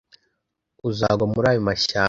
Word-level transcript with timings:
uzagwa 0.89 1.23
muri 1.33 1.45
ayo 1.51 1.61
mashyamba, 1.67 1.99